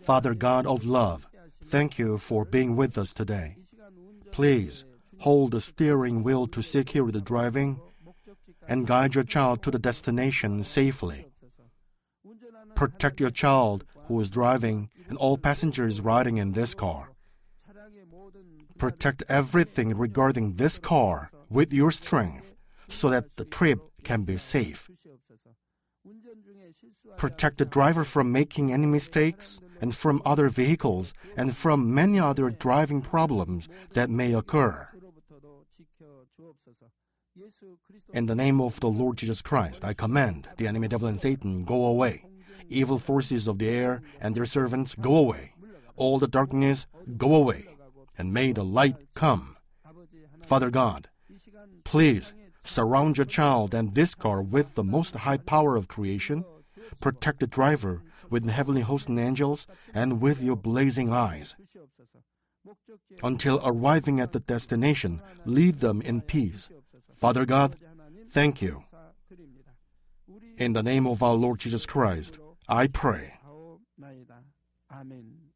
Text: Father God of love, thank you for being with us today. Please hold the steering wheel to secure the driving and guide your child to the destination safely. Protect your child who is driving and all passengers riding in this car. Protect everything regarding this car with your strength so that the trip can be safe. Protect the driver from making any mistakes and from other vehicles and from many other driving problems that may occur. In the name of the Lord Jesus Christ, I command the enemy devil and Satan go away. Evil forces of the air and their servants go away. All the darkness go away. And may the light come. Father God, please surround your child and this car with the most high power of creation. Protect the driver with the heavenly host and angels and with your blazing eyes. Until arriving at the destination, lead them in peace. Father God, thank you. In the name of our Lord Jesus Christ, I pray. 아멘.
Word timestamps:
Father 0.00 0.34
God 0.34 0.66
of 0.66 0.84
love, 0.84 1.26
thank 1.64 1.98
you 1.98 2.18
for 2.18 2.44
being 2.44 2.76
with 2.76 2.98
us 2.98 3.12
today. 3.12 3.56
Please 4.30 4.84
hold 5.18 5.52
the 5.52 5.60
steering 5.60 6.22
wheel 6.22 6.46
to 6.48 6.62
secure 6.62 7.10
the 7.12 7.20
driving 7.20 7.80
and 8.66 8.86
guide 8.86 9.14
your 9.14 9.24
child 9.24 9.62
to 9.62 9.70
the 9.70 9.78
destination 9.78 10.64
safely. 10.64 11.26
Protect 12.74 13.20
your 13.20 13.30
child 13.30 13.84
who 14.06 14.20
is 14.20 14.30
driving 14.30 14.88
and 15.08 15.18
all 15.18 15.36
passengers 15.36 16.00
riding 16.00 16.38
in 16.38 16.52
this 16.52 16.74
car. 16.74 17.10
Protect 18.78 19.22
everything 19.28 19.96
regarding 19.96 20.54
this 20.54 20.78
car 20.78 21.30
with 21.48 21.72
your 21.72 21.90
strength 21.90 22.54
so 22.88 23.10
that 23.10 23.36
the 23.36 23.44
trip 23.44 23.80
can 24.02 24.22
be 24.24 24.38
safe. 24.38 24.88
Protect 27.16 27.58
the 27.58 27.64
driver 27.64 28.04
from 28.04 28.32
making 28.32 28.72
any 28.72 28.86
mistakes 28.86 29.60
and 29.80 29.94
from 29.94 30.22
other 30.24 30.48
vehicles 30.48 31.12
and 31.36 31.56
from 31.56 31.94
many 31.94 32.18
other 32.18 32.50
driving 32.50 33.02
problems 33.02 33.68
that 33.92 34.10
may 34.10 34.34
occur. 34.34 34.88
In 38.12 38.26
the 38.26 38.34
name 38.34 38.60
of 38.60 38.80
the 38.80 38.88
Lord 38.88 39.16
Jesus 39.18 39.42
Christ, 39.42 39.84
I 39.84 39.94
command 39.94 40.48
the 40.56 40.66
enemy 40.66 40.88
devil 40.88 41.08
and 41.08 41.20
Satan 41.20 41.64
go 41.64 41.84
away. 41.86 42.24
Evil 42.68 42.98
forces 42.98 43.46
of 43.46 43.58
the 43.58 43.68
air 43.68 44.02
and 44.20 44.34
their 44.34 44.46
servants 44.46 44.94
go 44.94 45.16
away. 45.16 45.54
All 45.96 46.18
the 46.18 46.28
darkness 46.28 46.86
go 47.16 47.34
away. 47.34 47.66
And 48.16 48.32
may 48.32 48.52
the 48.52 48.64
light 48.64 48.96
come. 49.14 49.56
Father 50.46 50.70
God, 50.70 51.08
please 51.84 52.32
surround 52.64 53.16
your 53.18 53.26
child 53.26 53.74
and 53.74 53.94
this 53.94 54.14
car 54.14 54.42
with 54.42 54.74
the 54.74 54.84
most 54.84 55.14
high 55.14 55.36
power 55.36 55.76
of 55.76 55.88
creation. 55.88 56.44
Protect 57.00 57.40
the 57.40 57.46
driver 57.46 58.02
with 58.30 58.44
the 58.44 58.52
heavenly 58.52 58.82
host 58.82 59.08
and 59.08 59.18
angels 59.18 59.66
and 59.92 60.20
with 60.20 60.42
your 60.42 60.56
blazing 60.56 61.12
eyes. 61.12 61.56
Until 63.22 63.60
arriving 63.64 64.20
at 64.20 64.32
the 64.32 64.40
destination, 64.40 65.20
lead 65.44 65.78
them 65.78 66.00
in 66.00 66.20
peace. 66.20 66.68
Father 67.14 67.44
God, 67.44 67.76
thank 68.30 68.62
you. 68.62 68.84
In 70.56 70.72
the 70.72 70.82
name 70.82 71.06
of 71.06 71.22
our 71.22 71.34
Lord 71.34 71.58
Jesus 71.58 71.86
Christ, 71.86 72.38
I 72.68 72.86
pray. 72.86 73.34
아멘. 74.92 75.42